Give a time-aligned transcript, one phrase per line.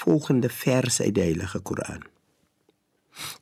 [0.00, 2.02] volgende vers uit die Heilige Koran.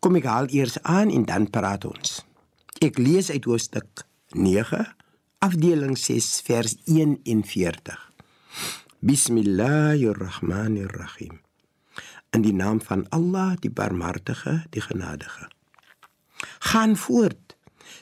[0.03, 2.25] Kom ek haal eers aan en dan praat ons.
[2.83, 4.03] Ek lees uit hoofstuk
[4.35, 4.83] 9,
[5.45, 8.13] afdeling 6, vers 41.
[8.99, 11.41] Bismillahirrahmanirrahim.
[12.35, 15.47] In die naam van Allah, die Barmhartige, die Genadige.
[16.73, 17.55] Gaan voort.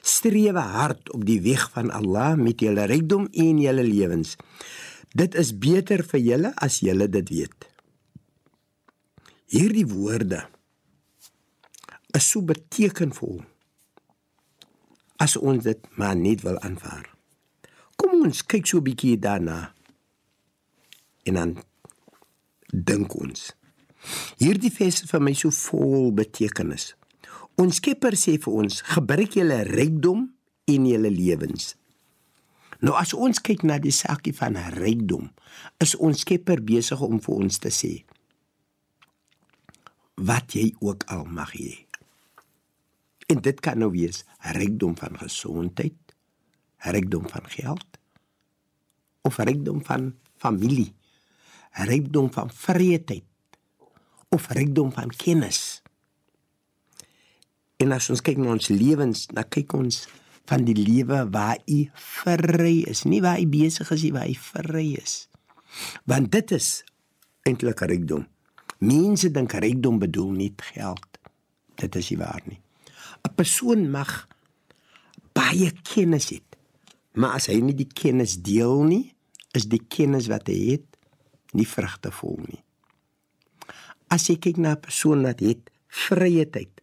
[0.07, 4.37] Streef hard op die weg van Allah met julle rykdom en julle lewens.
[5.13, 7.76] Dit is beter vir julle as julle dit weet.
[9.47, 10.41] Hierdie woorde
[12.19, 13.45] is so betekenvol
[15.23, 17.07] as ons dit maar net wil aanvaar.
[17.95, 19.73] Kom ons kyk so 'n bietjie daarna.
[21.25, 21.63] En dan
[22.71, 23.55] dink ons.
[24.39, 26.95] Hierdie vers is vir my so vol betekenis.
[27.57, 30.35] Ons Skepper sê vir ons: "Gebruik julle rykdom
[30.65, 31.77] in julle lewens."
[32.81, 35.31] Nou as ons kyk na die saakie van rykdom,
[35.79, 38.05] is ons Skepper besig om vir ons te sê:
[40.17, 41.87] "Wat jy ook al mag hê."
[43.27, 45.99] En dit kan nou wees rykdom van gesondheid,
[46.79, 47.99] rykdom van geld
[49.27, 50.95] of rykdom van familie,
[51.71, 53.25] rykdom van vreedheid
[54.29, 55.83] of rykdom van kennis.
[57.77, 60.07] En as ons kyk na ons lewens, dan kyk ons
[60.47, 64.37] van die lewe waar u vry is, nie waar u besig is nie, waar u
[64.39, 65.27] vry is.
[66.07, 66.71] Want dit is
[67.47, 68.27] eintlik rykdom.
[68.79, 71.07] Mense dink rykdom bedoel net geld.
[71.81, 72.61] Dit is nie waar nie.
[73.25, 74.29] 'n Persoon mag
[75.33, 76.41] baie kennis hê,
[77.13, 79.15] maar as hy nie die kennis deel nie,
[79.53, 80.87] is die kennis wat hy het
[81.53, 82.63] nie vrugtevol nie.
[84.09, 86.81] As jy kyk na 'n persoon wat het vrye tyd,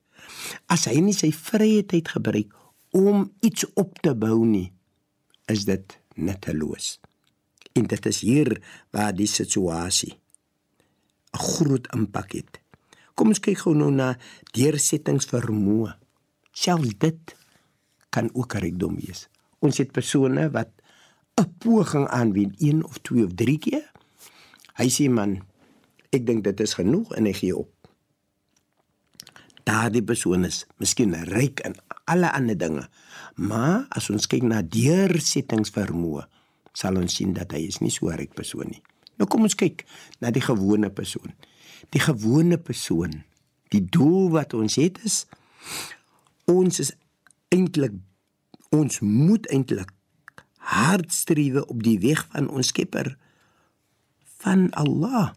[0.68, 2.54] as hy nie sy vrye tyd gebruik
[2.92, 4.72] om iets op te bou nie,
[5.48, 7.00] is dit nutteloos.
[7.74, 10.23] En dit is hier waar die situasie
[11.34, 12.62] 'n groot impak het.
[13.14, 14.18] Kom ons kyk gou nou na
[14.54, 15.98] deursettingsvermoë.
[16.52, 17.36] Selfs dit
[18.10, 19.28] kan ook rykdom wees.
[19.60, 20.70] Ons het persone wat
[21.42, 23.92] 'n poging aanwend, een of twee of drie keer.
[24.74, 25.42] Hy sê man,
[26.10, 27.70] ek dink dit is genoeg en hy gee op.
[29.64, 32.90] Daardie persoon is miskien ryk in alle ander dinge,
[33.36, 36.26] maar as ons kyk na deursettingsvermoë,
[36.74, 38.84] sal ons sien dat hy is nie so 'n ryk persoon nie.
[39.20, 39.86] Nou kom ons kyk
[40.24, 41.34] na die gewone persoon.
[41.94, 43.22] Die gewone persoon,
[43.74, 45.24] die doel wat ons het is
[46.50, 46.92] ons is
[47.54, 47.94] eintlik
[48.74, 49.94] ons moet eintlik
[50.74, 53.14] hard streef op die weg van ons Skepper
[54.44, 55.32] van Allah.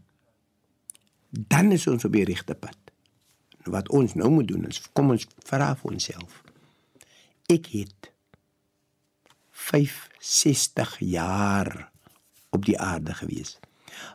[1.30, 2.78] Dan is ons op die regte pad.
[3.66, 6.42] Wat ons nou moet doen is kom ons vra vir onsself.
[7.50, 8.10] Ek het
[9.66, 11.90] 65 jaar
[12.56, 13.56] op die aarde gewees.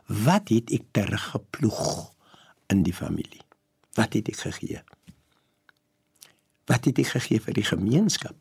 [0.06, 1.86] Wat het ek teruggeploeg
[2.72, 3.42] in die familie?
[3.98, 4.82] Wat het ek gegee?
[6.70, 8.36] Wat het ek gegee vir die gemeenskap?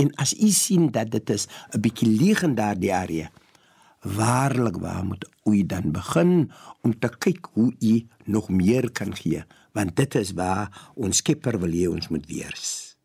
[0.00, 3.30] En as u sien dat dit is 'n bietjie leeg in daardie area,
[4.04, 9.44] waarlik waar moet u dan begin om te kyk hoe u nog meer kan gee,
[9.72, 12.96] want dit is waar ons Skepper wil hê ons moet wees.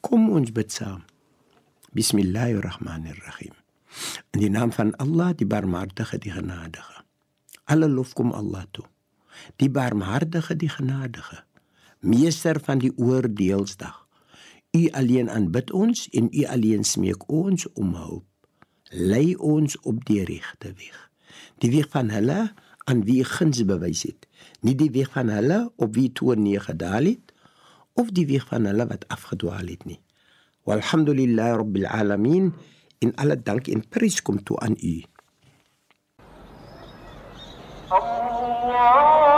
[0.00, 1.04] Kom ons bid saam.
[1.92, 3.52] Bismillahirrahmanirrahim.
[4.30, 7.02] In die naam van Allah, die Barmhartige, die Genadige.
[7.64, 8.84] Alle lof kom Allah toe.
[9.58, 11.42] Die Barmhartige, die Genadige,
[12.00, 14.06] meester van die oordeelsdag.
[14.70, 18.26] U alleen aanbid ons en u alleen smeek ons om hulp.
[18.90, 21.10] Lei ons op die regte weg.
[21.58, 22.52] Die weg van hulle
[22.86, 24.26] aan wie guns bewys het,
[24.62, 27.34] nie die weg van hulle op wie toe nie gedaal het
[27.98, 30.00] of die weg van hulle wat afgedwaal het nie.
[30.70, 32.52] Walhamdulillahi rabbil alamin.
[33.00, 35.06] In aller Dank in Paris kommt du an i.
[37.88, 39.29] Allah.